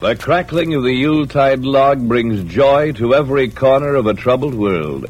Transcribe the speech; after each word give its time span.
The 0.00 0.14
crackling 0.14 0.74
of 0.74 0.84
the 0.84 0.94
Yuletide 0.94 1.64
log 1.64 2.06
brings 2.06 2.44
joy 2.44 2.92
to 2.92 3.16
every 3.16 3.48
corner 3.48 3.96
of 3.96 4.06
a 4.06 4.14
troubled 4.14 4.54
world. 4.54 5.06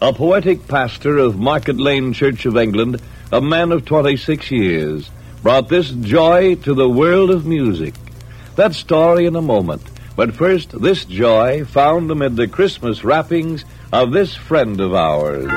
A 0.00 0.12
poetic 0.12 0.66
pastor 0.66 1.16
of 1.16 1.38
Market 1.38 1.76
Lane 1.76 2.12
Church 2.12 2.44
of 2.44 2.56
England, 2.56 3.00
a 3.30 3.40
man 3.40 3.70
of 3.70 3.84
26 3.84 4.50
years, 4.50 5.08
brought 5.44 5.68
this 5.68 5.90
joy 5.90 6.56
to 6.56 6.74
the 6.74 6.88
world 6.88 7.30
of 7.30 7.46
music. 7.46 7.94
That 8.56 8.74
story 8.74 9.26
in 9.26 9.36
a 9.36 9.40
moment. 9.40 9.82
But 10.16 10.34
first, 10.34 10.76
this 10.82 11.04
joy 11.04 11.64
found 11.64 12.10
amid 12.10 12.34
the 12.34 12.48
Christmas 12.48 13.04
wrappings 13.04 13.64
of 13.92 14.10
this 14.10 14.34
friend 14.34 14.80
of 14.80 14.92
ours. 14.92 15.52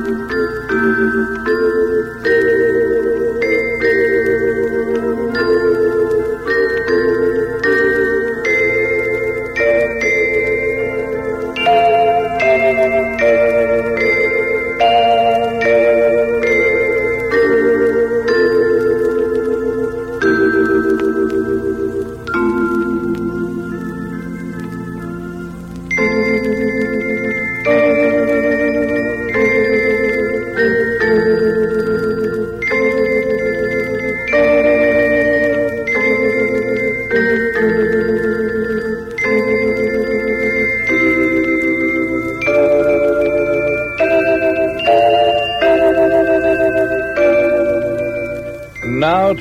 Now 0.00 0.40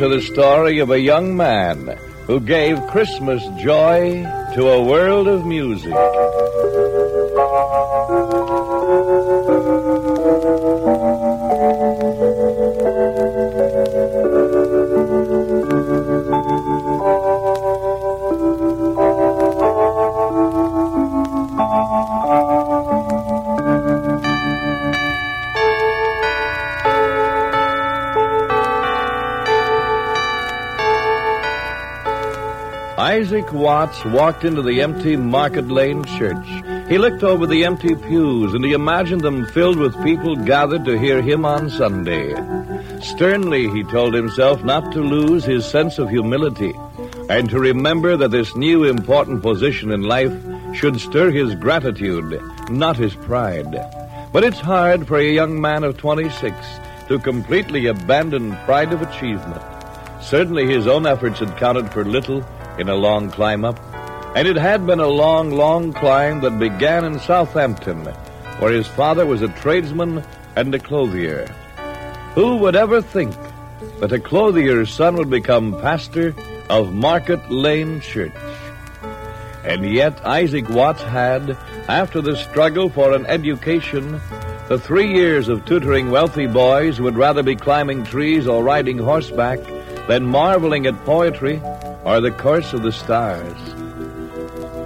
the 0.10 0.22
story 0.22 0.80
of 0.80 0.90
a 0.90 1.00
young 1.00 1.38
man 1.38 1.98
who 2.26 2.40
gave 2.40 2.82
Christmas 2.88 3.44
joy 3.62 4.24
to 4.56 4.68
a 4.68 4.84
world 4.84 5.28
of 5.28 5.46
music. 5.46 5.94
Isaac 33.50 33.62
Watts 33.62 34.06
walked 34.06 34.46
into 34.46 34.62
the 34.62 34.80
empty 34.84 35.16
Market 35.16 35.70
Lane 35.70 36.04
church. 36.04 36.46
He 36.88 37.00
looked 37.00 37.24
over 37.24 37.48
the 37.48 37.66
empty 37.66 37.96
pews 37.96 38.54
and 38.54 38.64
he 38.64 38.74
imagined 38.74 39.22
them 39.22 39.48
filled 39.48 39.80
with 39.80 40.04
people 40.04 40.36
gathered 40.36 40.86
to 40.86 41.00
hear 41.00 41.20
him 41.20 41.46
on 41.46 41.72
Sunday. 41.72 42.36
Sternly, 43.02 43.68
he 43.72 43.84
told 43.86 44.14
himself 44.14 44.64
not 44.64 44.94
to 44.94 45.02
lose 45.02 45.46
his 45.46 45.66
sense 45.66 45.98
of 45.98 46.12
humility 46.12 46.76
and 47.28 47.50
to 47.50 47.60
remember 47.60 48.16
that 48.18 48.30
this 48.30 48.56
new 48.56 48.84
important 48.84 49.42
position 49.42 49.90
in 49.90 50.04
life 50.04 50.34
should 50.76 51.02
stir 51.02 51.32
his 51.32 51.56
gratitude, 51.56 52.40
not 52.70 52.98
his 52.98 53.16
pride. 53.16 53.72
But 54.32 54.44
it's 54.44 54.60
hard 54.60 55.08
for 55.08 55.18
a 55.18 55.34
young 55.34 55.60
man 55.60 55.84
of 55.84 55.98
26 55.98 56.56
to 57.08 57.18
completely 57.18 57.88
abandon 57.88 58.56
pride 58.66 58.94
of 58.94 59.02
achievement. 59.02 59.64
Certainly 60.22 60.68
his 60.68 60.86
own 60.86 61.08
efforts 61.08 61.40
had 61.40 61.58
counted 61.58 61.92
for 61.92 62.06
little 62.06 62.46
in 62.80 62.90
a 62.90 62.96
long 62.96 63.30
climb 63.30 63.66
up. 63.66 63.80
And 64.36 64.48
it 64.48 64.56
had 64.56 64.88
been 64.88 65.00
a 65.00 65.08
long, 65.08 65.52
long 65.52 65.92
climb 65.92 66.42
that 66.42 66.60
began 66.60 67.04
in 67.04 67.20
Southampton, 67.20 68.06
where 68.60 68.72
his 68.72 68.88
father 68.88 69.26
was 69.26 69.42
a 69.42 69.50
tradesman 69.50 70.24
and 70.56 70.74
a 70.74 70.80
clothier. 70.80 71.48
Who 72.36 72.58
would 72.58 72.76
ever 72.76 73.02
think 73.02 73.36
that 74.00 74.12
a 74.12 74.20
clothier's 74.20 74.94
son 74.94 75.16
would 75.16 75.30
become 75.30 75.80
pastor 75.82 76.36
of 76.70 76.94
Market 76.94 77.52
Lane 77.52 78.02
Church? 78.02 78.32
And 79.64 79.94
yet 79.94 80.26
Isaac 80.26 80.70
Watts 80.70 81.02
had, 81.02 81.58
after 81.90 82.22
the 82.22 82.38
struggle 82.38 82.90
for 82.90 83.14
an 83.14 83.26
education, 83.26 84.22
the 84.70 84.80
three 84.80 85.12
years 85.12 85.50
of 85.50 85.66
tutoring 85.66 86.12
wealthy 86.12 86.46
boys 86.46 86.98
who 86.98 87.04
would 87.04 87.18
rather 87.18 87.44
be 87.44 87.56
climbing 87.56 88.04
trees 88.06 88.48
or 88.48 88.64
riding 88.64 89.00
horseback 89.00 89.60
than 90.08 90.26
marveling 90.26 90.86
at 90.86 91.04
poetry 91.04 91.62
or 92.10 92.20
the 92.20 92.32
course 92.32 92.74
of 92.74 92.82
the 92.82 92.92
stars. 92.92 93.56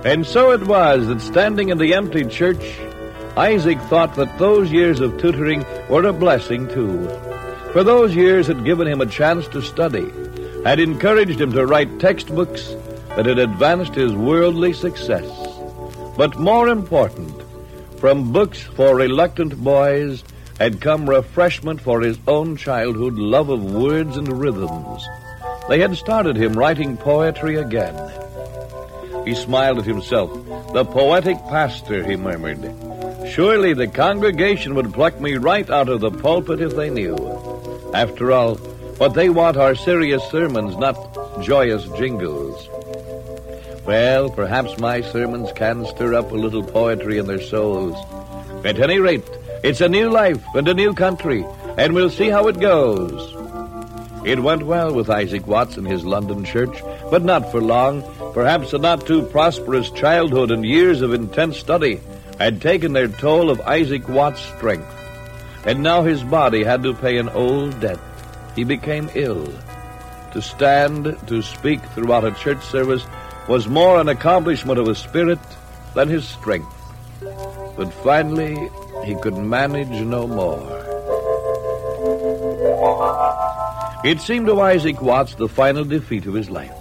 And 0.03 0.28
so 0.28 0.51
it 0.51 0.67
was 0.67 1.07
that 1.07 1.22
standing 1.22 1.69
in 1.69 1.78
the 1.78 1.94
empty 1.94 2.25
church, 2.25 2.78
Isaac 3.38 3.79
thought 3.84 4.16
that 4.16 4.38
those 4.38 4.69
years 4.73 5.00
of 5.00 5.17
tutoring 5.17 5.66
were 5.88 6.06
a 6.06 6.11
blessing 6.11 6.67
too. 6.67 7.07
For 7.72 7.81
those 7.81 8.13
years 8.13 8.47
had 8.47 8.66
given 8.66 8.89
him 8.89 9.00
a 9.00 9.06
chance 9.06 9.47
to 9.47 9.61
study, 9.61 10.11
had 10.66 10.81
encouraged 10.81 11.39
him 11.39 11.53
to 11.53 11.66
write 11.66 12.01
textbooks 12.01 12.75
that 13.16 13.25
had 13.25 13.40
advanced 13.40 13.95
his 13.95 14.11
worldly 14.11 14.73
success. 14.73 15.31
But 16.17 16.38
more 16.38 16.67
important, 16.67 17.41
from 18.00 18.34
books 18.34 18.61
for 18.61 18.97
reluctant 18.97 19.55
boys 19.63 20.25
had 20.59 20.81
come 20.81 21.09
refreshment 21.09 21.79
for 21.79 22.01
his 22.01 22.19
own 22.28 22.57
childhood 22.57 23.13
love 23.13 23.47
of 23.47 23.73
words 23.73 24.17
and 24.17 24.28
rhythms. 24.28 25.07
They 25.69 25.79
had 25.79 25.96
started 25.96 26.35
him 26.35 26.53
writing 26.53 26.97
poetry 26.97 27.56
again. 27.56 27.96
He 29.25 29.34
smiled 29.35 29.79
at 29.79 29.85
himself. 29.85 30.31
The 30.74 30.84
poetic 30.84 31.38
pastor, 31.50 32.03
he 32.03 32.16
murmured. 32.16 32.62
Surely 33.29 33.73
the 33.73 33.88
congregation 33.88 34.75
would 34.75 34.94
pluck 34.94 35.19
me 35.22 35.35
right 35.35 35.69
out 35.69 35.88
of 35.88 36.02
the 36.02 36.12
pulpit 36.12 36.59
if 36.59 36.75
they 36.75 36.90
knew. 36.90 37.16
After 37.94 38.31
all, 38.31 38.56
what 38.97 39.13
they 39.13 39.29
want 39.29 39.56
are 39.56 39.75
serious 39.75 40.23
sermons, 40.29 40.75
not 40.78 40.97
joyous 41.41 41.85
jingles. 41.97 42.68
Well, 43.85 44.29
perhaps 44.29 44.78
my 44.78 45.02
sermons 45.02 45.52
can 45.53 45.85
stir 45.85 46.13
up 46.16 46.31
a 46.31 46.35
little 46.35 46.63
poetry 46.63 47.18
in 47.18 47.28
their 47.28 47.41
souls. 47.41 47.96
At 48.66 48.79
any 48.79 49.00
rate, 49.00 49.28
it's 49.63 49.81
a 49.81 49.90
new 49.90 50.09
life 50.09 50.44
and 50.53 50.68
a 50.68 50.73
new 50.73 50.94
country, 50.94 51.46
and 51.78 51.94
we'll 51.94 52.09
see 52.09 52.29
how 52.29 52.47
it 52.47 52.59
goes. 52.59 53.42
It 54.25 54.41
went 54.41 54.63
well 54.63 54.94
with 54.94 55.09
Isaac 55.09 55.45
Watts 55.47 55.75
and 55.75 55.85
his 55.85 56.06
London 56.06 56.45
church, 56.45 56.81
but 57.11 57.23
not 57.23 57.51
for 57.51 57.61
long. 57.61 58.03
Perhaps 58.34 58.72
a 58.72 58.78
not 58.78 59.06
too 59.06 59.23
prosperous 59.23 59.89
childhood 59.91 60.50
and 60.50 60.66
years 60.66 61.01
of 61.01 61.13
intense 61.13 61.57
study 61.57 62.00
had 62.39 62.61
taken 62.61 62.94
their 62.94 63.09
toll 63.09 63.49
of 63.49 63.59
Isaac 63.61 64.08
Watts' 64.08 64.40
strength. 64.40 64.87
And 65.66 65.84
now 65.84 66.03
his 66.03 66.23
body 66.23 66.64
had 66.64 66.84
to 66.84 66.93
pay 66.93 67.17
an 67.17 67.29
old 67.29 67.79
debt. 67.81 67.99
He 68.55 68.64
became 68.64 69.09
ill. 69.14 69.46
To 70.31 70.41
stand, 70.41 71.17
to 71.28 71.41
speak 71.41 71.81
throughout 71.93 72.23
a 72.23 72.31
church 72.31 72.64
service 72.64 73.05
was 73.49 73.67
more 73.67 73.99
an 73.99 74.08
accomplishment 74.08 74.79
of 74.79 74.87
his 74.87 74.99
spirit 74.99 75.40
than 75.96 76.08
his 76.08 76.25
strength. 76.25 76.73
But 77.75 77.93
finally, 78.03 78.70
he 79.03 79.16
could 79.16 79.37
manage 79.37 80.02
no 80.02 80.28
more. 80.28 80.83
It 84.03 84.20
seemed 84.20 84.47
to 84.47 84.59
Isaac 84.59 85.02
Watts 85.02 85.35
the 85.35 85.47
final 85.47 85.85
defeat 85.85 86.26
of 86.26 86.34
his 86.34 86.50
life. 86.50 86.73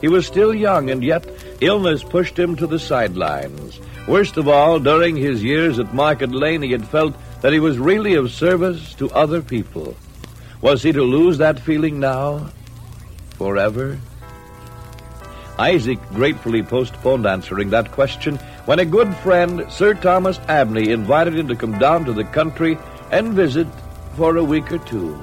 He 0.00 0.06
was 0.06 0.26
still 0.26 0.54
young, 0.54 0.90
and 0.90 1.02
yet 1.02 1.28
illness 1.60 2.04
pushed 2.04 2.38
him 2.38 2.54
to 2.56 2.68
the 2.68 2.78
sidelines. 2.78 3.80
Worst 4.06 4.36
of 4.36 4.46
all, 4.46 4.78
during 4.78 5.16
his 5.16 5.42
years 5.42 5.80
at 5.80 5.92
Market 5.92 6.30
Lane, 6.30 6.62
he 6.62 6.70
had 6.70 6.86
felt 6.86 7.16
that 7.40 7.52
he 7.52 7.58
was 7.58 7.78
really 7.78 8.14
of 8.14 8.30
service 8.30 8.94
to 8.94 9.10
other 9.10 9.42
people. 9.42 9.96
Was 10.60 10.84
he 10.84 10.92
to 10.92 11.02
lose 11.02 11.38
that 11.38 11.58
feeling 11.58 11.98
now? 11.98 12.50
Forever? 13.30 13.98
Isaac 15.58 15.98
gratefully 16.10 16.62
postponed 16.62 17.26
answering 17.26 17.70
that 17.70 17.90
question 17.90 18.36
when 18.66 18.78
a 18.78 18.84
good 18.84 19.12
friend, 19.16 19.66
Sir 19.68 19.94
Thomas 19.94 20.38
Abney, 20.46 20.90
invited 20.90 21.34
him 21.34 21.48
to 21.48 21.56
come 21.56 21.76
down 21.78 22.04
to 22.04 22.12
the 22.12 22.24
country 22.24 22.78
and 23.10 23.32
visit 23.32 23.66
for 24.14 24.36
a 24.36 24.44
week 24.44 24.70
or 24.70 24.78
two. 24.78 25.18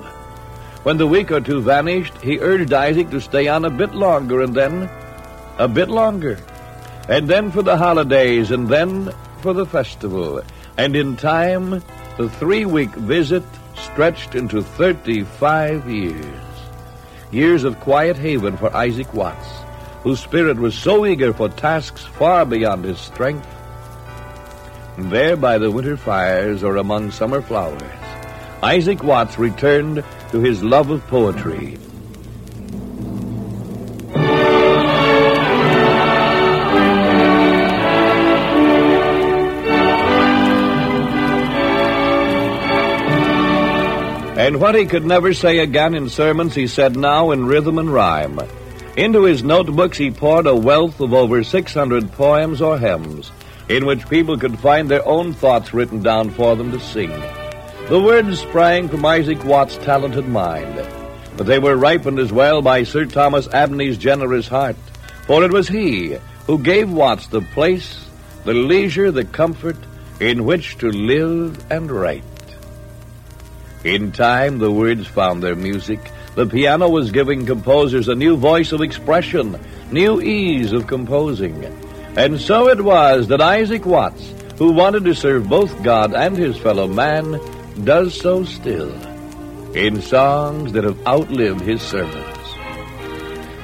When 0.84 0.98
the 0.98 1.08
week 1.08 1.32
or 1.32 1.40
two 1.40 1.62
vanished, 1.62 2.14
he 2.22 2.40
urged 2.40 2.74
Isaac 2.74 3.10
to 3.12 3.22
stay 3.22 3.48
on 3.48 3.64
a 3.64 3.70
bit 3.70 3.96
longer 3.96 4.42
and 4.42 4.54
then 4.54 4.90
a 5.58 5.68
bit 5.68 5.88
longer. 5.88 6.38
And 7.08 7.30
then 7.30 7.52
for 7.52 7.62
the 7.62 7.78
holidays 7.78 8.52
and 8.52 8.68
then 8.68 9.14
for 9.40 9.54
the 9.54 9.66
festival. 9.66 10.42
And 10.78 10.94
in 10.94 11.16
time, 11.16 11.82
the 12.18 12.30
three 12.30 12.66
week 12.66 12.90
visit 12.96 13.44
stretched 13.76 14.36
into 14.36 14.62
35 14.62 15.90
years. 15.90 16.44
Years 17.32 17.64
of 17.64 17.80
quiet 17.80 18.18
haven 18.18 18.58
for 18.58 18.76
Isaac 18.76 19.14
Watts, 19.14 19.48
whose 20.04 20.20
spirit 20.20 20.58
was 20.58 20.76
so 20.76 21.06
eager 21.06 21.32
for 21.32 21.48
tasks 21.48 22.04
far 22.04 22.46
beyond 22.46 22.84
his 22.84 23.00
strength. 23.00 23.48
And 24.98 25.10
there 25.10 25.38
by 25.38 25.58
the 25.58 25.72
winter 25.72 25.96
fires 25.96 26.62
or 26.62 26.76
among 26.76 27.12
summer 27.12 27.42
flowers, 27.42 27.82
Isaac 28.62 29.02
Watts 29.02 29.40
returned 29.40 30.04
to 30.34 30.42
his 30.42 30.64
love 30.64 30.90
of 30.90 31.06
poetry. 31.06 31.78
And 44.36 44.60
what 44.60 44.74
he 44.74 44.88
could 44.88 45.06
never 45.06 45.36
say 45.36 45.60
again 45.60 45.94
in 45.94 46.10
sermons, 46.10 46.56
he 46.56 46.66
said 46.66 46.98
now 46.98 47.30
in 47.30 47.46
rhythm 47.46 47.78
and 47.78 47.94
rhyme. 47.94 48.40
Into 48.98 49.26
his 49.26 49.44
notebooks 49.44 50.00
he 50.00 50.10
poured 50.10 50.48
a 50.48 50.56
wealth 50.56 51.00
of 51.00 51.14
over 51.14 51.44
600 51.44 52.12
poems 52.12 52.60
or 52.60 52.80
hymns, 52.80 53.32
in 53.70 53.86
which 53.86 54.10
people 54.10 54.40
could 54.40 54.58
find 54.58 54.90
their 54.90 55.08
own 55.08 55.34
thoughts 55.34 55.76
written 55.76 56.02
down 56.02 56.32
for 56.32 56.56
them 56.56 56.72
to 56.72 56.80
sing. 56.80 57.12
The 57.90 58.00
words 58.00 58.40
sprang 58.40 58.88
from 58.88 59.06
Isaac 59.06 59.44
Watts' 59.44 59.76
talented 59.76 60.26
mind, 60.26 60.88
but 61.36 61.46
they 61.46 61.60
were 61.60 61.76
ripened 61.76 62.18
as 62.18 62.32
well 62.32 62.62
by 62.62 62.84
Sir 62.84 63.06
Thomas 63.06 63.48
Abney's 63.54 63.98
generous 63.98 64.48
heart, 64.48 64.78
for 65.28 65.44
it 65.44 65.52
was 65.52 65.68
he 65.68 66.18
who 66.48 66.60
gave 66.60 66.90
Watts 66.90 67.28
the 67.28 67.42
place, 67.42 68.08
the 68.46 68.54
leisure, 68.54 69.12
the 69.12 69.26
comfort 69.26 69.76
in 70.22 70.46
which 70.46 70.78
to 70.78 70.92
live 70.92 71.70
and 71.70 71.92
write. 71.92 72.24
In 73.84 74.14
time, 74.14 74.60
the 74.60 74.72
words 74.72 75.06
found 75.06 75.44
their 75.44 75.56
music. 75.56 76.00
The 76.36 76.48
piano 76.48 76.88
was 76.88 77.12
giving 77.12 77.46
composers 77.46 78.08
a 78.08 78.16
new 78.16 78.38
voice 78.38 78.72
of 78.72 78.82
expression, 78.82 79.60
new 79.92 80.22
ease 80.22 80.72
of 80.72 80.88
composing. 80.88 81.66
And 82.16 82.40
so 82.40 82.70
it 82.70 82.82
was 82.82 83.28
that 83.28 83.42
Isaac 83.42 83.86
Watts, 83.86 84.34
who 84.58 84.72
wanted 84.72 85.04
to 85.04 85.14
serve 85.14 85.50
both 85.50 85.84
God 85.84 86.14
and 86.14 86.38
his 86.38 86.58
fellow 86.58 86.88
man, 86.88 87.40
does 87.84 88.20
so 88.20 88.44
still 88.44 88.94
in 89.76 90.02
songs 90.02 90.74
that 90.74 90.84
have 90.84 91.08
outlived 91.08 91.62
his 91.62 91.82
sermons. 91.82 92.38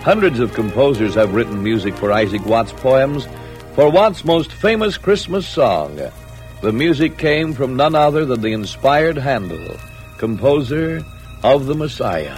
Hundreds 0.02 0.40
of 0.40 0.54
composers 0.54 1.14
have 1.14 1.34
written 1.34 1.64
music 1.64 1.94
for 1.96 2.12
Isaac 2.12 2.46
Watts' 2.46 2.72
poems. 2.72 3.28
For 3.76 3.90
Watts' 3.90 4.26
most 4.26 4.52
famous 4.52 4.98
Christmas 4.98 5.48
song, 5.48 6.00
the 6.62 6.72
music 6.72 7.18
came 7.18 7.54
from 7.54 7.76
none 7.76 7.96
other 7.96 8.26
than 8.26 8.42
the 8.42 8.54
inspired 8.54 9.18
Handel, 9.18 9.78
composer 10.18 11.06
of 11.44 11.68
the 11.68 11.76
Messiah. 11.76 12.38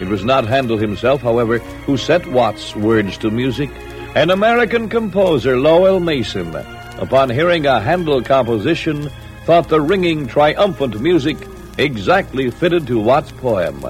It 0.00 0.08
was 0.08 0.24
not 0.24 0.46
Handel 0.46 0.76
himself, 0.76 1.22
however, 1.22 1.58
who 1.86 1.96
set 1.96 2.26
Watts' 2.30 2.76
words 2.76 3.16
to 3.18 3.30
music. 3.30 3.70
An 4.14 4.30
American 4.30 4.88
composer, 4.88 5.58
Lowell 5.58 6.00
Mason, 6.00 6.54
upon 6.98 7.30
hearing 7.30 7.66
a 7.66 7.80
Handel 7.80 8.22
composition, 8.22 9.10
thought 9.46 9.68
the 9.68 9.80
ringing, 9.80 10.26
triumphant 10.26 11.00
music 11.00 11.36
exactly 11.78 12.50
fitted 12.50 12.84
to 12.88 12.98
Watts' 12.98 13.30
poem. 13.30 13.80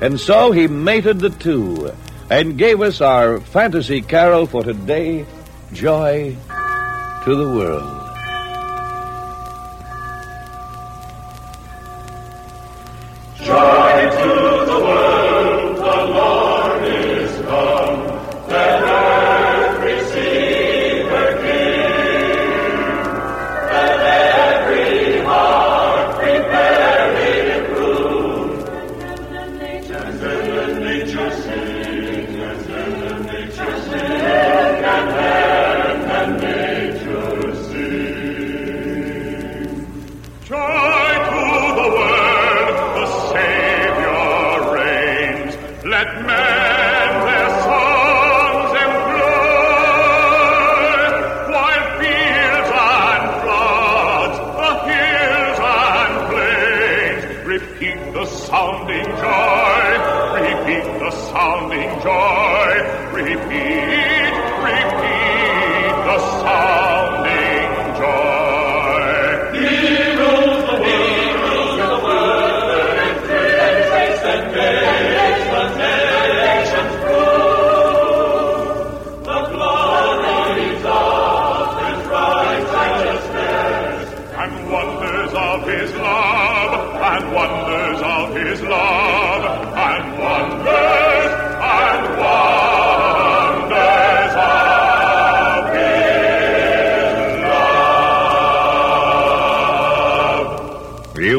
And 0.00 0.18
so 0.18 0.50
he 0.50 0.66
mated 0.66 1.20
the 1.20 1.30
two 1.30 1.92
and 2.30 2.58
gave 2.58 2.80
us 2.80 3.00
our 3.00 3.38
fantasy 3.38 4.02
carol 4.02 4.46
for 4.46 4.64
today, 4.64 5.24
Joy 5.72 6.36
to 7.24 7.36
the 7.36 7.48
World. 7.48 8.00
Joy 13.36 13.83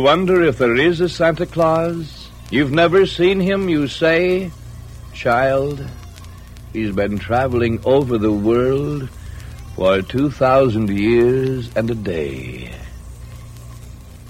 wonder 0.06 0.44
if 0.44 0.60
there 0.60 0.76
is 0.76 1.02
a 1.02 1.10
Santa 1.10 1.48
Claus? 1.48 2.30
You've 2.52 2.72
never 2.72 3.08
seen 3.08 3.40
him, 3.40 3.68
you 3.70 3.88
say? 3.88 4.52
Child, 5.16 5.84
he's 6.74 6.92
been 6.92 7.18
traveling 7.18 7.80
over 7.86 8.20
the 8.20 8.32
world 8.32 9.10
for 9.76 10.04
2,000 10.04 10.92
years 10.92 11.76
and 11.76 11.90
a 11.90 11.96
day. 11.96 12.72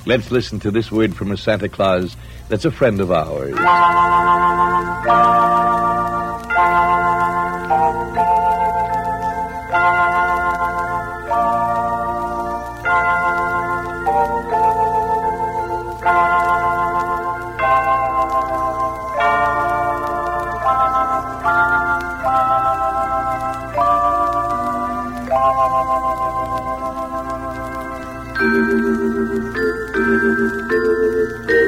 Let's 0.06 0.32
listen 0.32 0.62
to 0.62 0.72
this 0.72 0.94
word 0.94 1.14
from 1.14 1.34
a 1.34 1.38
Santa 1.38 1.68
Claus 1.68 2.16
that's 2.48 2.64
a 2.64 2.72
friend 2.72 3.02
of 3.02 3.12
ours. 3.12 3.56
Música 30.26 31.65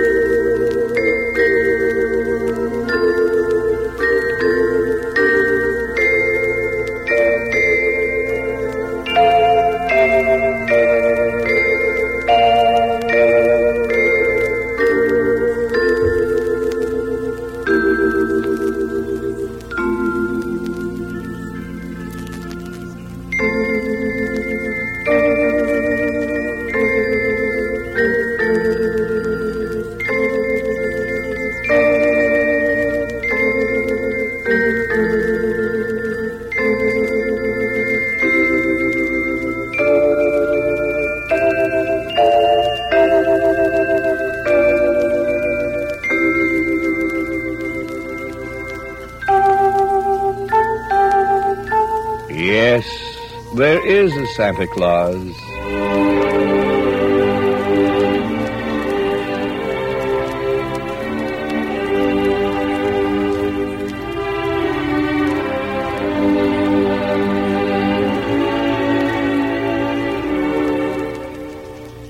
Santa 54.37 54.67
Claus. 54.67 55.17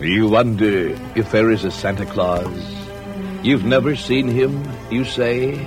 You 0.01 0.27
wonder 0.27 0.89
if 1.15 1.31
there 1.31 1.49
is 1.49 1.63
a 1.63 1.71
Santa 1.71 2.05
Claus. 2.05 2.45
You've 3.41 3.63
never 3.63 3.95
seen 3.95 4.27
him, 4.27 4.69
you 4.91 5.05
say? 5.05 5.65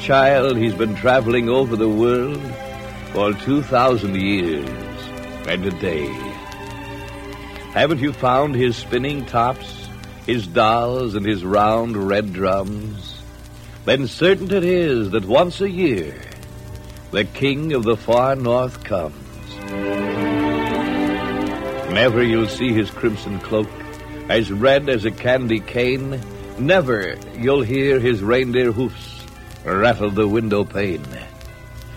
Child, 0.00 0.56
he's 0.56 0.74
been 0.74 0.96
traveling 0.96 1.48
over 1.48 1.76
the 1.76 1.88
world 1.88 2.42
for 3.12 3.32
2,000 3.32 4.16
years 4.16 4.91
and 5.52 5.66
a 5.66 5.70
day. 5.70 6.06
Haven't 7.74 8.00
you 8.00 8.14
found 8.14 8.54
his 8.54 8.74
spinning 8.74 9.26
tops, 9.26 9.86
his 10.24 10.46
dolls, 10.46 11.14
and 11.14 11.26
his 11.26 11.44
round 11.44 11.94
red 11.94 12.32
drums? 12.32 13.20
Then 13.84 14.06
certain 14.08 14.50
it 14.50 14.64
is 14.64 15.10
that 15.10 15.26
once 15.26 15.60
a 15.60 15.68
year 15.68 16.18
the 17.10 17.24
king 17.24 17.74
of 17.74 17.82
the 17.82 17.98
far 17.98 18.34
north 18.34 18.82
comes. 18.82 19.14
Never 21.92 22.22
you'll 22.22 22.48
see 22.48 22.72
his 22.72 22.90
crimson 22.90 23.38
cloak, 23.40 23.68
as 24.30 24.50
red 24.50 24.88
as 24.88 25.04
a 25.04 25.10
candy 25.10 25.60
cane. 25.60 26.18
Never 26.58 27.16
you'll 27.36 27.60
hear 27.60 28.00
his 28.00 28.22
reindeer 28.22 28.72
hoofs 28.72 29.26
rattle 29.66 30.10
the 30.10 30.26
window 30.26 30.64
pane. 30.64 31.04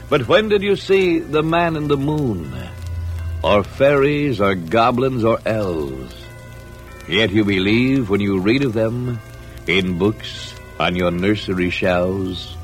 But 0.09 0.27
when 0.27 0.49
did 0.49 0.61
you 0.61 0.75
see 0.75 1.19
the 1.19 1.41
man 1.41 1.77
in 1.77 1.87
the 1.87 1.95
moon? 1.95 2.64
Or 3.45 3.63
fairies, 3.63 4.41
or 4.41 4.55
goblins, 4.55 5.23
or 5.23 5.37
elves? 5.45 6.15
Yet 7.07 7.29
you 7.29 7.45
believe 7.45 8.09
when 8.09 8.19
you 8.19 8.39
read 8.39 8.63
of 8.63 8.73
them 8.73 9.19
in 9.67 9.99
books 9.99 10.55
on 10.79 10.95
your 10.95 11.11
nursery 11.11 11.69
shelves. 11.69 12.57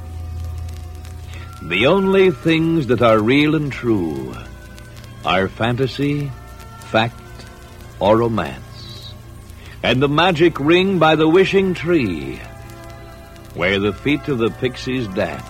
The 1.61 1.85
only 1.85 2.31
things 2.31 2.87
that 2.87 3.03
are 3.03 3.19
real 3.19 3.53
and 3.53 3.71
true 3.71 4.35
are 5.23 5.47
fantasy, 5.47 6.31
fact, 6.89 7.45
or 7.99 8.17
romance. 8.17 9.13
And 9.83 10.01
the 10.01 10.09
magic 10.09 10.59
ring 10.59 10.97
by 10.97 11.15
the 11.15 11.29
wishing 11.29 11.75
tree, 11.75 12.41
where 13.53 13.77
the 13.77 13.93
feet 13.93 14.27
of 14.29 14.39
the 14.39 14.49
pixies 14.49 15.07
dance. 15.09 15.45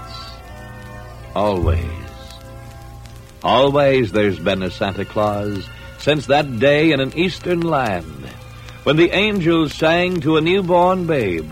Always. 1.33 2.10
Always 3.43 4.11
there's 4.11 4.39
been 4.39 4.61
a 4.61 4.69
Santa 4.69 5.05
Claus 5.05 5.67
since 5.97 6.27
that 6.27 6.59
day 6.59 6.91
in 6.91 6.99
an 6.99 7.17
eastern 7.17 7.61
land 7.61 8.25
when 8.83 8.97
the 8.97 9.11
angels 9.11 9.73
sang 9.73 10.21
to 10.21 10.37
a 10.37 10.41
newborn 10.41 11.07
babe. 11.07 11.51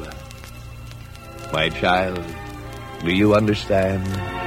My 1.51 1.69
child, 1.69 2.24
do 3.03 3.12
you 3.12 3.34
understand? 3.34 4.38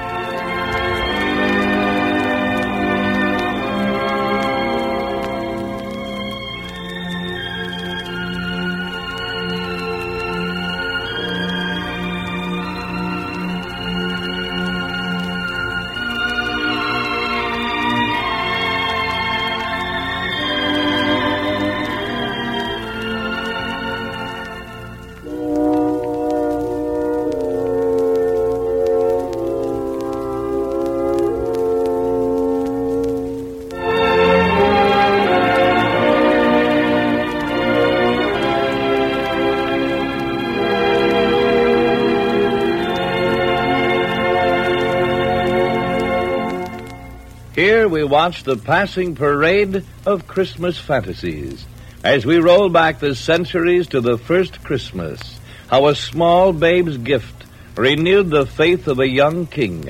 Here 47.63 47.87
we 47.87 48.03
watch 48.03 48.43
the 48.43 48.57
passing 48.57 49.15
parade 49.15 49.85
of 50.05 50.27
Christmas 50.27 50.79
fantasies 50.79 51.65
as 52.03 52.27
we 52.27 52.39
roll 52.39 52.69
back 52.69 52.99
the 52.99 53.15
centuries 53.15 53.87
to 53.91 54.01
the 54.01 54.19
first 54.19 54.65
Christmas. 54.65 55.39
How 55.69 55.87
a 55.87 55.95
small 55.95 56.53
babe's 56.53 56.97
gift 56.99 57.45
renewed 57.77 58.31
the 58.31 58.47
faith 58.47 58.89
of 58.89 58.99
a 58.99 59.09
young 59.09 59.47
king. 59.47 59.89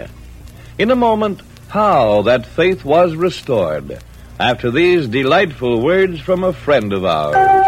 In 0.76 0.90
a 0.90 0.94
moment, 0.94 1.40
how 1.68 2.20
that 2.20 2.44
faith 2.44 2.84
was 2.84 3.14
restored 3.14 3.98
after 4.38 4.70
these 4.70 5.08
delightful 5.08 5.82
words 5.82 6.20
from 6.20 6.44
a 6.44 6.52
friend 6.52 6.92
of 6.92 7.06
ours. 7.06 7.61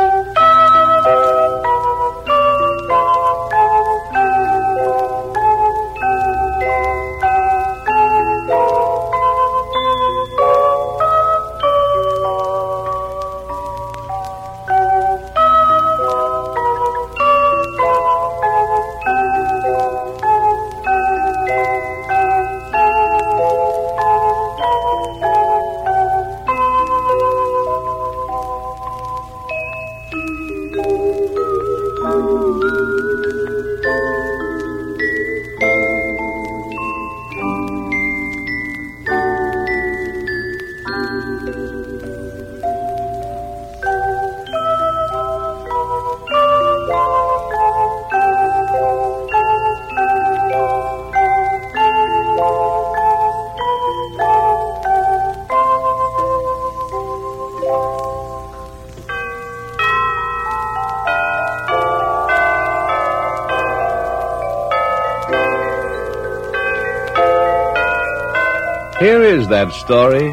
Is 69.34 69.48
that 69.48 69.72
story 69.72 70.32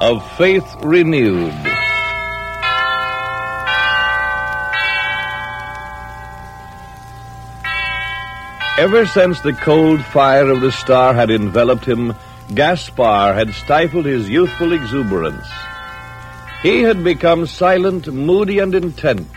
of 0.00 0.22
faith 0.36 0.68
renewed. 0.82 1.54
Ever 8.78 9.06
since 9.06 9.40
the 9.40 9.54
cold 9.54 10.04
fire 10.04 10.50
of 10.50 10.60
the 10.60 10.72
star 10.72 11.14
had 11.14 11.30
enveloped 11.30 11.86
him, 11.86 12.14
Gaspar 12.54 13.32
had 13.32 13.54
stifled 13.54 14.04
his 14.04 14.28
youthful 14.28 14.74
exuberance. 14.74 15.48
He 16.62 16.82
had 16.82 17.02
become 17.02 17.46
silent, 17.46 18.12
moody, 18.12 18.58
and 18.58 18.74
intent. 18.74 19.28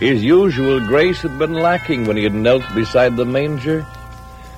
His 0.00 0.24
usual 0.24 0.80
grace 0.80 1.20
had 1.20 1.38
been 1.38 1.52
lacking 1.52 2.06
when 2.06 2.16
he 2.16 2.24
had 2.24 2.34
knelt 2.34 2.64
beside 2.74 3.16
the 3.16 3.26
manger. 3.26 3.86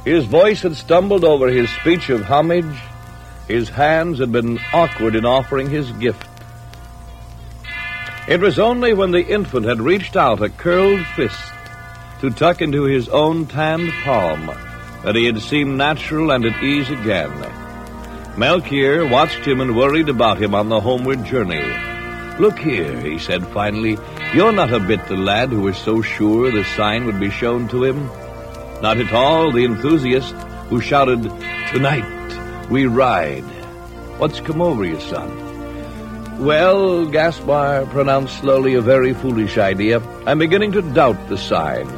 His 0.05 0.25
voice 0.25 0.63
had 0.63 0.77
stumbled 0.77 1.25
over 1.25 1.49
his 1.49 1.69
speech 1.71 2.11
of 2.11 2.23
homage. 2.23 2.79
His 3.49 3.69
hands 3.69 4.19
had 4.19 4.33
been 4.33 4.59
awkward 4.73 5.15
in 5.15 5.25
offering 5.25 5.71
his 5.71 5.91
gift. 5.93 6.27
It 8.27 8.41
was 8.41 8.59
only 8.59 8.93
when 8.93 9.13
the 9.13 9.25
infant 9.25 9.67
had 9.67 9.81
reached 9.81 10.17
out 10.17 10.43
a 10.43 10.49
curled 10.49 11.07
fist 11.15 11.53
to 12.21 12.31
tuck 12.31 12.61
into 12.61 12.83
his 12.85 13.09
own 13.09 13.47
tanned 13.47 13.93
palm 14.03 14.47
that 15.05 15.15
he 15.15 15.27
had 15.27 15.41
seemed 15.41 15.79
natural 15.79 16.33
and 16.33 16.45
at 16.45 16.61
ease 16.61 16.91
again. 16.91 17.31
Melchior 18.37 19.07
watched 19.07 19.47
him 19.47 19.61
and 19.61 19.77
worried 19.77 20.09
about 20.09 20.43
him 20.43 20.55
on 20.55 20.69
the 20.69 20.81
homeward 20.81 21.25
journey. 21.25 21.63
Look 22.41 22.59
here, 22.59 23.01
he 23.01 23.19
said 23.19 23.47
finally, 23.47 23.97
you're 24.35 24.53
not 24.53 24.73
a 24.73 24.81
bit 24.81 25.07
the 25.07 25.17
lad 25.17 25.51
who 25.51 25.61
was 25.61 25.77
so 25.79 26.03
sure 26.03 26.51
the 26.51 26.65
sign 26.65 27.07
would 27.07 27.21
be 27.21 27.31
shown 27.31 27.69
to 27.69 27.85
him. 27.85 28.07
Not 28.83 28.99
at 28.99 29.13
all 29.13 29.53
the 29.53 29.65
enthusiast 29.65 30.35
who 30.69 30.81
shouted, 30.81 31.23
Tonight 31.73 32.16
we 32.71 32.87
ride. 32.87 33.45
What's 34.19 34.41
come 34.41 34.61
over 34.61 34.85
you, 34.85 34.99
son? 35.01 36.45
Well, 36.45 37.07
Gaspar 37.07 37.87
pronounced 37.87 38.39
slowly, 38.39 38.75
a 38.75 38.81
very 38.81 39.15
foolish 39.15 39.57
idea. 39.57 40.03
I'm 40.27 40.39
beginning 40.39 40.73
to 40.73 40.83
doubt 40.83 41.29
the 41.29 41.39
sign. 41.39 41.89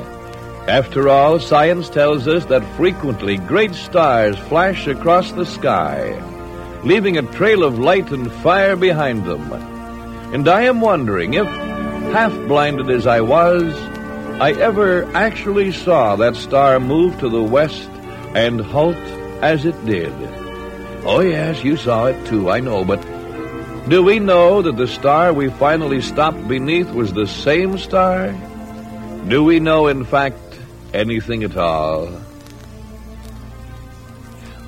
After 0.69 1.09
all, 1.09 1.41
science 1.41 1.89
tells 1.89 2.29
us 2.29 2.45
that 2.47 2.77
frequently 2.77 3.39
great 3.39 3.75
stars 3.75 4.39
flash 4.39 4.87
across 4.87 5.33
the 5.33 5.47
sky, 5.47 6.13
leaving 6.85 7.17
a 7.17 7.23
trail 7.23 7.65
of 7.65 7.79
light 7.79 8.13
and 8.13 8.31
fire 8.31 8.77
behind 8.77 9.25
them. 9.25 9.51
And 10.35 10.47
I 10.47 10.63
am 10.63 10.81
wondering 10.81 11.35
if, 11.35 11.47
half 12.13 12.33
blinded 12.47 12.91
as 12.91 13.07
I 13.07 13.23
was, 13.23 13.75
I 14.41 14.53
ever 14.53 15.05
actually 15.17 15.73
saw 15.73 16.15
that 16.17 16.37
star 16.37 16.79
move 16.79 17.19
to 17.21 17.29
the 17.29 17.43
west 17.43 17.89
and 18.35 18.61
halt 18.61 18.97
as 19.43 19.65
it 19.65 19.85
did. 19.87 20.13
Oh, 21.05 21.21
yes, 21.21 21.65
you 21.65 21.77
saw 21.77 22.07
it 22.07 22.27
too, 22.27 22.51
I 22.51 22.61
know, 22.61 22.85
but 22.85 23.01
do 23.89 24.03
we 24.03 24.19
know 24.19 24.61
that 24.61 24.77
the 24.77 24.87
star 24.87 25.33
we 25.33 25.49
finally 25.49 26.03
stopped 26.03 26.47
beneath 26.47 26.91
was 26.91 27.13
the 27.13 27.27
same 27.27 27.79
star? 27.79 28.33
Do 29.29 29.43
we 29.45 29.61
know, 29.61 29.87
in 29.87 30.05
fact, 30.05 30.39
anything 30.93 31.45
at 31.45 31.57
all? 31.57 32.11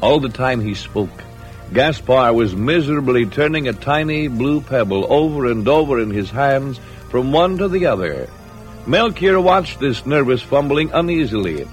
All 0.00 0.20
the 0.20 0.30
time 0.30 0.60
he 0.62 0.74
spoke, 0.74 1.10
Gaspar 1.74 2.32
was 2.32 2.56
miserably 2.56 3.26
turning 3.26 3.68
a 3.68 3.74
tiny 3.74 4.28
blue 4.28 4.62
pebble 4.62 5.06
over 5.12 5.50
and 5.50 5.68
over 5.68 6.00
in 6.00 6.10
his 6.10 6.30
hands 6.30 6.80
from 7.10 7.32
one 7.32 7.58
to 7.58 7.68
the 7.68 7.86
other. 7.86 8.28
Melchior 8.86 9.38
watched 9.40 9.80
this 9.80 10.06
nervous 10.06 10.40
fumbling 10.40 10.90
uneasily. 10.92 11.68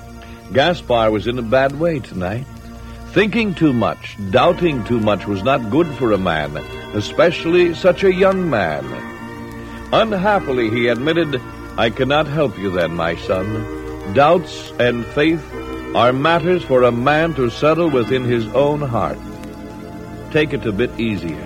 Gaspar 0.51 1.09
was 1.09 1.27
in 1.27 1.39
a 1.39 1.41
bad 1.41 1.79
way 1.79 1.99
tonight. 1.99 2.45
Thinking 3.17 3.55
too 3.55 3.73
much, 3.73 4.15
doubting 4.29 4.83
too 4.83 4.99
much 4.99 5.25
was 5.25 5.41
not 5.41 5.71
good 5.71 5.87
for 5.97 6.11
a 6.11 6.19
man, 6.19 6.55
especially 6.93 7.73
such 7.73 8.03
a 8.03 8.13
young 8.13 8.47
man. 8.47 8.85
Unhappily, 9.91 10.69
he 10.69 10.87
admitted, 10.87 11.41
I 11.79 11.89
cannot 11.89 12.27
help 12.27 12.59
you 12.59 12.69
then, 12.69 12.93
my 12.93 13.15
son. 13.15 14.13
Doubts 14.13 14.71
and 14.77 15.03
faith 15.03 15.43
are 15.95 16.13
matters 16.13 16.63
for 16.63 16.83
a 16.83 16.91
man 16.91 17.33
to 17.33 17.49
settle 17.49 17.89
within 17.89 18.23
his 18.23 18.45
own 18.49 18.81
heart. 18.81 19.17
Take 20.29 20.53
it 20.53 20.67
a 20.67 20.71
bit 20.71 20.99
easier. 20.99 21.41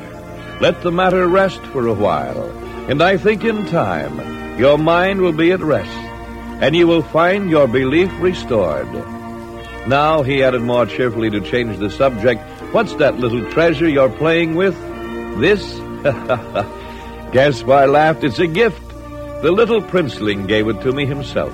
Let 0.59 0.81
the 0.81 0.91
matter 0.91 1.25
rest 1.29 1.61
for 1.67 1.87
a 1.87 1.93
while, 1.93 2.51
and 2.89 3.01
I 3.01 3.15
think 3.15 3.45
in 3.45 3.65
time 3.67 4.59
your 4.59 4.77
mind 4.77 5.21
will 5.21 5.31
be 5.31 5.53
at 5.53 5.61
rest, 5.61 5.97
and 6.59 6.75
you 6.75 6.85
will 6.85 7.01
find 7.01 7.49
your 7.49 7.69
belief 7.69 8.11
restored. 8.19 9.20
Now, 9.88 10.21
he 10.21 10.43
added 10.43 10.61
more 10.61 10.85
cheerfully 10.85 11.29
to 11.31 11.41
change 11.41 11.77
the 11.79 11.89
subject, 11.89 12.41
what's 12.71 12.93
that 12.95 13.17
little 13.17 13.50
treasure 13.51 13.89
you're 13.89 14.09
playing 14.09 14.55
with? 14.55 14.75
This? 15.39 15.61
Gaspar 17.31 17.88
laughed. 17.88 18.23
It's 18.23 18.39
a 18.39 18.47
gift. 18.47 18.81
The 19.41 19.51
little 19.51 19.81
princeling 19.81 20.47
gave 20.47 20.67
it 20.67 20.81
to 20.81 20.91
me 20.91 21.05
himself, 21.05 21.51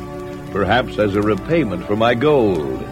perhaps 0.52 0.98
as 0.98 1.16
a 1.16 1.22
repayment 1.22 1.86
for 1.86 1.96
my 1.96 2.16
gold. 2.16 2.86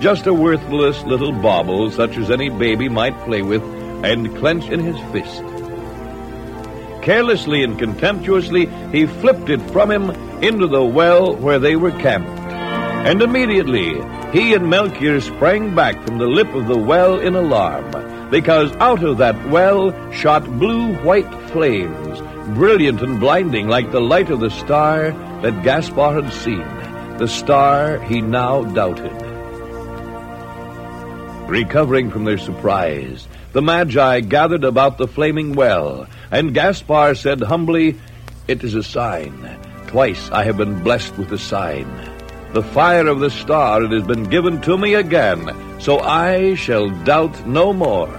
Just 0.00 0.26
a 0.26 0.34
worthless 0.34 1.02
little 1.04 1.32
bauble 1.32 1.90
such 1.90 2.18
as 2.18 2.30
any 2.30 2.50
baby 2.50 2.88
might 2.88 3.18
play 3.24 3.40
with 3.40 3.62
and 4.04 4.36
clench 4.38 4.68
in 4.70 4.80
his 4.80 4.98
fist. 5.12 5.42
Carelessly 7.02 7.64
and 7.64 7.78
contemptuously, 7.78 8.66
he 8.92 9.06
flipped 9.06 9.48
it 9.48 9.60
from 9.70 9.90
him 9.90 10.10
into 10.42 10.66
the 10.66 10.84
well 10.84 11.34
where 11.36 11.58
they 11.58 11.76
were 11.76 11.92
camped. 11.92 12.28
And 12.28 13.22
immediately, 13.22 14.00
he 14.32 14.54
and 14.54 14.70
Melchior 14.70 15.20
sprang 15.20 15.74
back 15.74 16.00
from 16.04 16.18
the 16.18 16.26
lip 16.28 16.54
of 16.54 16.68
the 16.68 16.78
well 16.78 17.18
in 17.18 17.34
alarm, 17.34 18.30
because 18.30 18.70
out 18.76 19.02
of 19.02 19.18
that 19.18 19.48
well 19.48 19.90
shot 20.12 20.44
blue 20.58 20.94
white 20.98 21.32
flames, 21.50 22.20
brilliant 22.54 23.02
and 23.02 23.18
blinding 23.18 23.66
like 23.66 23.90
the 23.90 24.00
light 24.00 24.30
of 24.30 24.38
the 24.38 24.50
star 24.50 25.10
that 25.42 25.64
Gaspar 25.64 26.22
had 26.22 26.32
seen, 26.32 26.66
the 27.18 27.26
star 27.26 27.98
he 28.02 28.20
now 28.20 28.62
doubted. 28.62 29.10
Recovering 31.48 32.12
from 32.12 32.24
their 32.24 32.38
surprise, 32.38 33.26
the 33.50 33.62
Magi 33.62 34.20
gathered 34.20 34.62
about 34.62 34.96
the 34.96 35.08
flaming 35.08 35.54
well, 35.54 36.06
and 36.30 36.54
Gaspar 36.54 37.16
said 37.16 37.40
humbly, 37.40 37.98
It 38.46 38.62
is 38.62 38.76
a 38.76 38.84
sign. 38.84 39.58
Twice 39.88 40.30
I 40.30 40.44
have 40.44 40.56
been 40.56 40.84
blessed 40.84 41.18
with 41.18 41.32
a 41.32 41.38
sign. 41.38 41.88
The 42.52 42.62
fire 42.64 43.06
of 43.06 43.20
the 43.20 43.30
star, 43.30 43.84
it 43.84 43.92
has 43.92 44.02
been 44.02 44.24
given 44.24 44.60
to 44.62 44.76
me 44.76 44.94
again, 44.94 45.78
so 45.78 46.00
I 46.00 46.54
shall 46.54 46.90
doubt 47.04 47.46
no 47.46 47.72
more. 47.72 48.12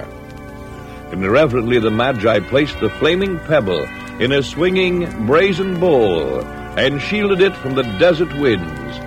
And 1.11 1.29
reverently 1.29 1.79
the 1.79 1.91
Magi 1.91 2.39
placed 2.39 2.79
the 2.79 2.89
flaming 2.91 3.39
pebble 3.39 3.83
in 4.21 4.31
a 4.31 4.41
swinging 4.41 5.25
brazen 5.25 5.81
bowl 5.81 6.45
and 6.77 7.01
shielded 7.01 7.41
it 7.41 7.53
from 7.57 7.75
the 7.75 7.83
desert 7.99 8.33
winds. 8.39 8.97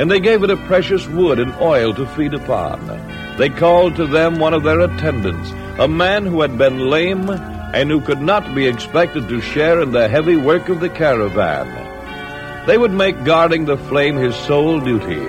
And 0.00 0.10
they 0.10 0.20
gave 0.20 0.42
it 0.42 0.48
a 0.48 0.56
precious 0.56 1.06
wood 1.06 1.38
and 1.38 1.52
oil 1.60 1.92
to 1.92 2.06
feed 2.06 2.32
upon. 2.32 2.80
They 3.36 3.50
called 3.50 3.96
to 3.96 4.06
them 4.06 4.38
one 4.38 4.54
of 4.54 4.62
their 4.62 4.80
attendants, 4.80 5.50
a 5.78 5.86
man 5.86 6.24
who 6.24 6.40
had 6.40 6.56
been 6.56 6.88
lame 6.88 7.28
and 7.28 7.90
who 7.90 8.00
could 8.00 8.22
not 8.22 8.54
be 8.54 8.66
expected 8.66 9.28
to 9.28 9.42
share 9.42 9.82
in 9.82 9.92
the 9.92 10.08
heavy 10.08 10.38
work 10.38 10.70
of 10.70 10.80
the 10.80 10.88
caravan. 10.88 11.91
They 12.66 12.78
would 12.78 12.92
make 12.92 13.24
guarding 13.24 13.64
the 13.64 13.76
flame 13.76 14.16
his 14.16 14.36
sole 14.36 14.78
duty. 14.78 15.20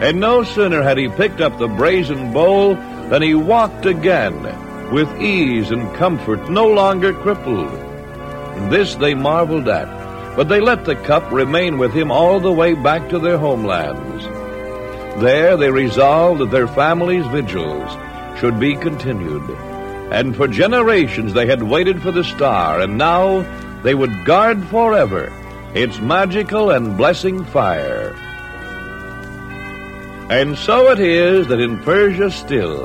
And 0.00 0.20
no 0.20 0.42
sooner 0.42 0.82
had 0.82 0.96
he 0.96 1.08
picked 1.08 1.42
up 1.42 1.58
the 1.58 1.68
brazen 1.68 2.32
bowl 2.32 2.76
than 3.10 3.20
he 3.20 3.34
walked 3.34 3.84
again, 3.84 4.42
with 4.90 5.20
ease 5.20 5.70
and 5.70 5.94
comfort, 5.96 6.48
no 6.48 6.66
longer 6.66 7.12
crippled. 7.12 7.70
This 8.70 8.94
they 8.94 9.12
marveled 9.12 9.68
at, 9.68 9.86
but 10.34 10.48
they 10.48 10.60
let 10.60 10.86
the 10.86 10.96
cup 10.96 11.30
remain 11.30 11.76
with 11.76 11.92
him 11.92 12.10
all 12.10 12.40
the 12.40 12.52
way 12.52 12.72
back 12.72 13.10
to 13.10 13.18
their 13.18 13.36
homelands. 13.36 14.24
There 15.20 15.58
they 15.58 15.70
resolved 15.70 16.40
that 16.40 16.50
their 16.50 16.68
families' 16.68 17.26
vigils 17.26 17.90
should 18.40 18.58
be 18.58 18.76
continued. 18.76 19.48
And 20.10 20.34
for 20.34 20.48
generations 20.48 21.34
they 21.34 21.46
had 21.46 21.62
waited 21.62 22.00
for 22.00 22.12
the 22.12 22.24
star, 22.24 22.80
and 22.80 22.96
now 22.96 23.42
they 23.82 23.94
would 23.94 24.24
guard 24.24 24.64
forever 24.68 25.30
its 25.74 26.00
magical 26.00 26.70
and 26.70 26.96
blessing 26.96 27.44
fire. 27.44 28.14
And 30.30 30.56
so 30.56 30.90
it 30.90 31.00
is 31.00 31.48
that 31.48 31.60
in 31.60 31.78
Persia 31.80 32.30
still, 32.30 32.84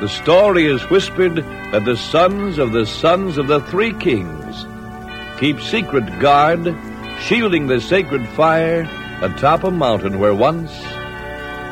the 0.00 0.08
story 0.08 0.66
is 0.66 0.88
whispered 0.90 1.36
that 1.72 1.84
the 1.84 1.96
sons 1.96 2.58
of 2.58 2.72
the 2.72 2.86
sons 2.86 3.36
of 3.36 3.46
the 3.46 3.60
three 3.60 3.92
kings 3.92 4.66
keep 5.38 5.60
secret 5.60 6.20
guard, 6.20 6.64
shielding 7.20 7.66
the 7.66 7.80
sacred 7.80 8.26
fire 8.30 8.88
atop 9.22 9.64
a 9.64 9.70
mountain 9.70 10.18
where 10.18 10.34
once 10.34 10.72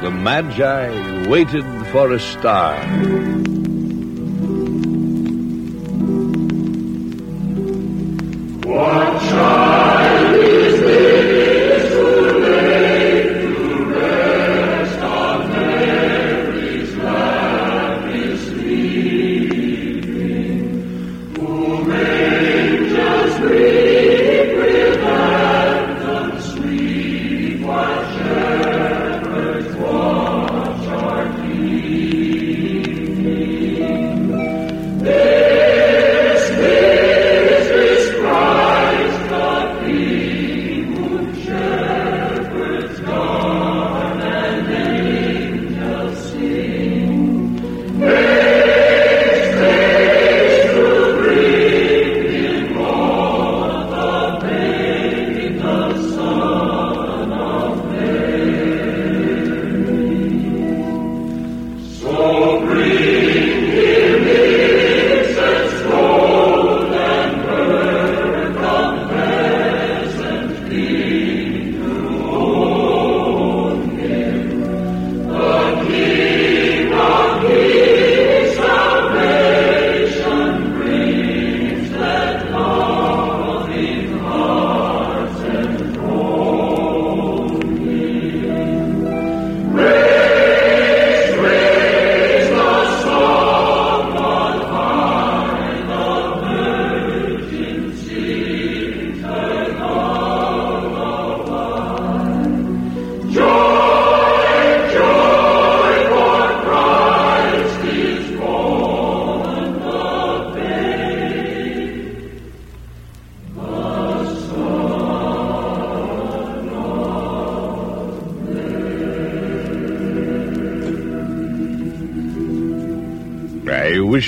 the 0.03 0.11
Magi 0.11 1.29
waited 1.29 1.65
for 1.87 2.13
a 2.13 2.21
star. 2.21 2.77
What 8.65 9.06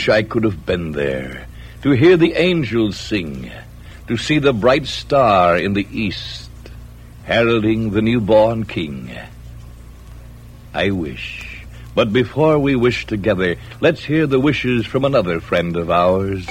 I 0.09 0.23
could 0.23 0.45
have 0.45 0.65
been 0.65 0.93
there 0.93 1.47
to 1.83 1.91
hear 1.91 2.17
the 2.17 2.35
angels 2.35 2.97
sing, 2.97 3.51
to 4.09 4.17
see 4.17 4.39
the 4.39 4.53
bright 4.53 4.87
star 4.87 5.57
in 5.57 5.75
the 5.75 5.87
east 5.91 6.51
heralding 7.25 7.91
the 7.91 8.03
newborn 8.03 8.65
king. 8.65 9.11
I 10.73 10.91
wish. 10.91 11.63
But 11.95 12.13
before 12.13 12.59
we 12.59 12.75
wish 12.75 13.07
together, 13.07 13.57
let's 13.81 14.05
hear 14.05 14.27
the 14.27 14.41
wishes 14.41 14.87
from 14.87 15.05
another 15.05 15.41
friend 15.41 15.77
of 15.77 15.91
ours. 15.91 16.47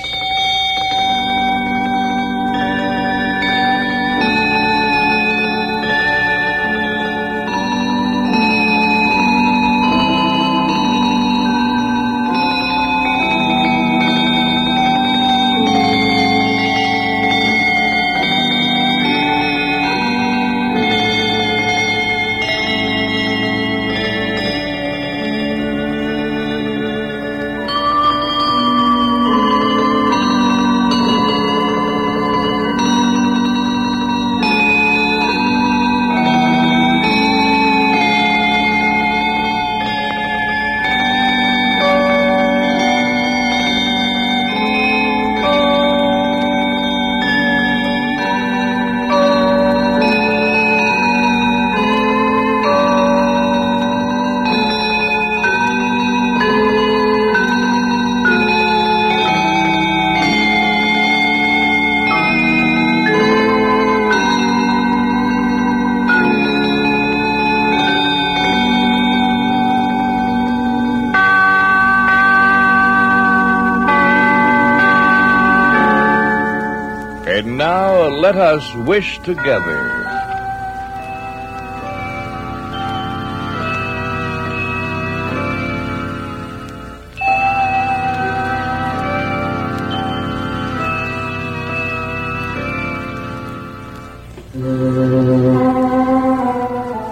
Wish 78.98 79.20
together. 79.20 79.80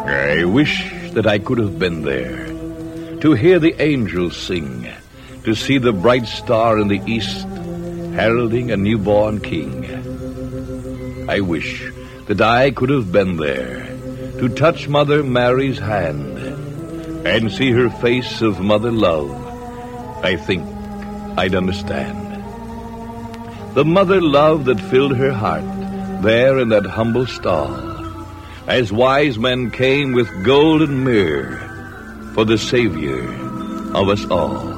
I 0.08 0.44
wish 0.46 0.90
that 1.12 1.28
I 1.28 1.38
could 1.38 1.60
have 1.60 1.78
been 1.78 2.02
there 2.02 2.48
to 3.20 3.34
hear 3.34 3.60
the 3.60 3.80
angels 3.80 4.36
sing, 4.36 4.88
to 5.44 5.54
see 5.54 5.78
the 5.78 5.94
bright 5.94 6.26
star 6.26 6.80
in 6.80 6.88
the 6.88 7.02
east 7.06 7.46
heralding 8.18 8.72
a 8.72 8.78
newborn 8.78 9.40
king. 9.40 9.85
I 11.28 11.40
wish 11.40 11.92
that 12.28 12.40
I 12.40 12.70
could 12.70 12.90
have 12.92 13.12
been 13.12 13.38
there 13.38 13.88
to 14.40 14.48
touch 14.50 14.88
Mother 14.88 15.24
Mary's 15.24 15.80
hand 15.80 16.38
and 17.28 17.52
see 17.52 17.72
her 17.72 17.90
face 17.90 18.42
of 18.42 18.60
mother 18.60 18.92
love. 18.92 19.32
I 20.24 20.36
think 20.36 20.64
I'd 21.36 21.56
understand. 21.56 22.22
The 23.74 23.84
mother 23.84 24.22
love 24.22 24.66
that 24.66 24.80
filled 24.80 25.18
her 25.18 25.34
heart 25.34 25.64
there 26.22 26.60
in 26.60 26.70
that 26.70 26.86
humble 26.86 27.26
stall 27.26 27.76
as 28.68 28.92
wise 28.92 29.40
men 29.40 29.72
came 29.72 30.14
with 30.14 30.44
gold 30.44 30.84
and 30.84 31.04
myrrh 31.04 31.58
for 32.36 32.46
the 32.46 32.58
Savior 32.58 33.24
of 33.96 34.10
us 34.10 34.26
all. 34.26 34.74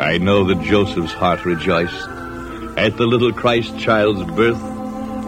I 0.00 0.18
know 0.18 0.44
that 0.44 0.62
Joseph's 0.62 1.12
heart 1.12 1.44
rejoiced 1.44 2.19
at 2.80 2.96
the 2.96 3.06
little 3.06 3.30
Christ 3.30 3.78
child's 3.78 4.24
birth, 4.32 4.58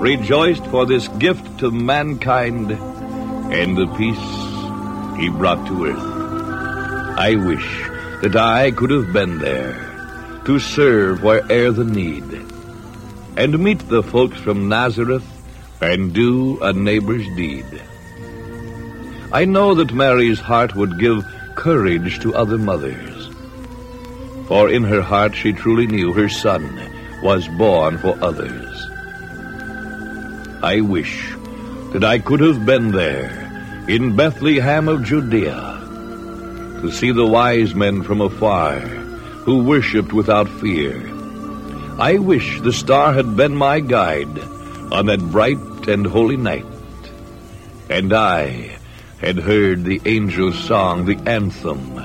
rejoiced 0.00 0.64
for 0.68 0.86
this 0.86 1.06
gift 1.08 1.58
to 1.58 1.70
mankind 1.70 2.70
and 2.70 3.76
the 3.76 3.86
peace 3.98 5.20
he 5.20 5.28
brought 5.28 5.66
to 5.66 5.84
earth. 5.84 7.18
I 7.18 7.34
wish 7.36 7.68
that 8.22 8.36
I 8.36 8.70
could 8.70 8.88
have 8.90 9.12
been 9.12 9.36
there 9.38 9.74
to 10.46 10.58
serve 10.58 11.22
where'er 11.22 11.72
the 11.72 11.84
need 11.84 12.24
and 13.36 13.58
meet 13.58 13.86
the 13.90 14.02
folks 14.02 14.38
from 14.38 14.70
Nazareth 14.70 15.28
and 15.82 16.14
do 16.14 16.58
a 16.62 16.72
neighbor's 16.72 17.26
deed. 17.36 17.66
I 19.30 19.44
know 19.44 19.74
that 19.74 19.92
Mary's 19.92 20.40
heart 20.40 20.74
would 20.74 20.98
give 20.98 21.22
courage 21.54 22.18
to 22.20 22.34
other 22.34 22.56
mothers, 22.56 23.28
for 24.48 24.70
in 24.70 24.84
her 24.84 25.02
heart 25.02 25.34
she 25.34 25.52
truly 25.52 25.86
knew 25.86 26.14
her 26.14 26.30
son 26.30 26.91
was 27.22 27.46
born 27.48 27.96
for 27.98 28.18
others. 28.22 28.88
I 30.62 30.80
wish 30.80 31.32
that 31.92 32.04
I 32.04 32.18
could 32.18 32.40
have 32.40 32.66
been 32.66 32.92
there 32.92 33.30
in 33.88 34.16
Bethlehem 34.16 34.88
of 34.88 35.04
Judea 35.04 35.78
to 36.82 36.90
see 36.90 37.12
the 37.12 37.26
wise 37.26 37.74
men 37.74 38.02
from 38.02 38.20
afar 38.20 38.80
who 39.46 39.64
worshipped 39.64 40.12
without 40.12 40.48
fear. 40.48 41.08
I 41.98 42.18
wish 42.18 42.60
the 42.60 42.72
star 42.72 43.12
had 43.12 43.36
been 43.36 43.54
my 43.54 43.80
guide 43.80 44.38
on 44.90 45.06
that 45.06 45.20
bright 45.30 45.88
and 45.88 46.06
holy 46.06 46.36
night, 46.36 46.66
and 47.88 48.12
I 48.12 48.78
had 49.20 49.38
heard 49.38 49.84
the 49.84 50.00
angel's 50.04 50.58
song, 50.58 51.06
the 51.06 51.18
anthem 51.28 51.98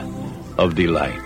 of 0.58 0.76
delight. 0.76 1.22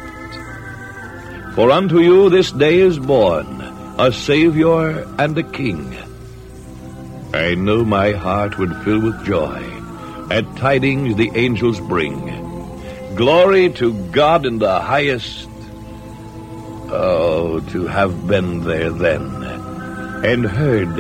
For 1.55 1.71
unto 1.71 1.99
you 1.99 2.29
this 2.29 2.51
day 2.51 2.79
is 2.79 2.97
born 2.97 3.60
a 4.01 4.11
Savior 4.11 5.07
and 5.19 5.37
a 5.37 5.43
King. 5.43 5.95
I 7.35 7.53
know 7.53 7.85
my 7.85 8.13
heart 8.13 8.57
would 8.57 8.75
fill 8.77 8.99
with 8.99 9.23
joy 9.23 9.61
at 10.31 10.55
tidings 10.55 11.17
the 11.17 11.29
angels 11.35 11.79
bring. 11.79 12.17
Glory 13.15 13.69
to 13.73 13.93
God 14.09 14.47
in 14.47 14.57
the 14.57 14.79
highest. 14.79 15.47
Oh, 16.89 17.59
to 17.69 17.85
have 17.85 18.25
been 18.25 18.61
there 18.61 18.89
then 18.89 19.23
and 20.25 20.45
heard 20.45 20.95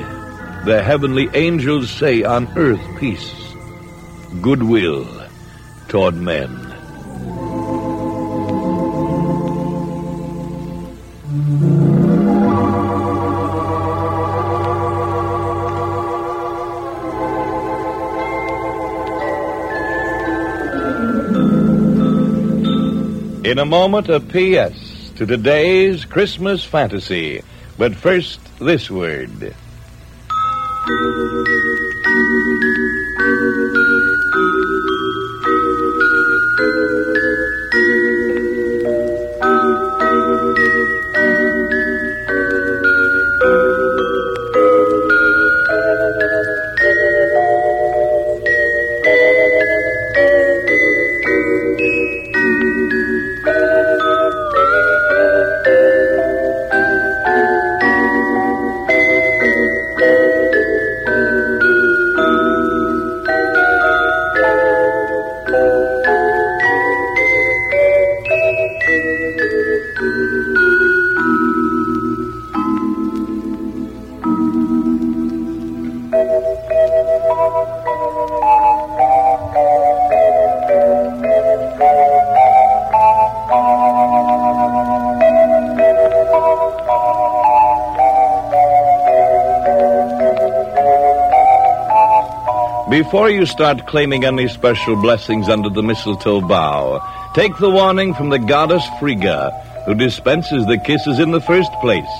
the 0.67 0.83
heavenly 0.83 1.27
angels 1.33 1.89
say 1.89 2.21
on 2.21 2.55
earth 2.55 2.85
peace, 2.99 3.33
goodwill 4.41 5.07
toward 5.87 6.13
men. 6.13 6.60
In 23.51 23.59
a 23.59 23.65
moment, 23.65 24.07
a 24.07 24.21
P.S. 24.21 25.11
to 25.17 25.25
today's 25.25 26.05
Christmas 26.05 26.63
fantasy. 26.63 27.41
But 27.77 27.93
first, 27.93 28.39
this 28.59 28.89
word. 28.89 29.53
Before 93.01 93.31
you 93.31 93.47
start 93.47 93.87
claiming 93.87 94.25
any 94.25 94.47
special 94.47 94.95
blessings 94.95 95.49
under 95.49 95.69
the 95.69 95.81
mistletoe 95.81 96.39
bough, 96.39 97.01
take 97.33 97.57
the 97.57 97.67
warning 97.67 98.13
from 98.13 98.29
the 98.29 98.37
goddess 98.37 98.85
Frigga, 98.99 99.49
who 99.87 99.95
dispenses 99.95 100.67
the 100.67 100.77
kisses 100.77 101.17
in 101.17 101.31
the 101.31 101.41
first 101.41 101.71
place. 101.81 102.13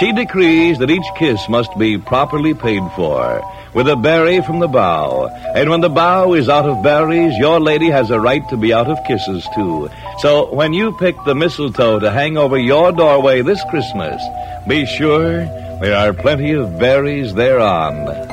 She 0.00 0.10
decrees 0.10 0.78
that 0.78 0.90
each 0.90 1.06
kiss 1.16 1.48
must 1.48 1.70
be 1.78 1.96
properly 1.96 2.54
paid 2.54 2.82
for, 2.96 3.40
with 3.72 3.86
a 3.88 3.94
berry 3.94 4.42
from 4.42 4.58
the 4.58 4.66
bough. 4.66 5.28
And 5.54 5.70
when 5.70 5.80
the 5.80 5.88
bough 5.88 6.32
is 6.32 6.48
out 6.48 6.68
of 6.68 6.82
berries, 6.82 7.38
your 7.38 7.60
lady 7.60 7.88
has 7.88 8.10
a 8.10 8.18
right 8.18 8.42
to 8.48 8.56
be 8.56 8.74
out 8.74 8.88
of 8.88 8.98
kisses, 9.06 9.46
too. 9.54 9.88
So 10.18 10.52
when 10.52 10.72
you 10.72 10.90
pick 10.98 11.14
the 11.24 11.36
mistletoe 11.36 12.00
to 12.00 12.10
hang 12.10 12.36
over 12.36 12.58
your 12.58 12.90
doorway 12.90 13.42
this 13.42 13.62
Christmas, 13.70 14.20
be 14.66 14.86
sure 14.86 15.44
there 15.78 15.96
are 15.96 16.12
plenty 16.12 16.50
of 16.50 16.80
berries 16.80 17.32
thereon. 17.34 18.25